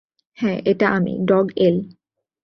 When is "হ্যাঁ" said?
0.37-0.59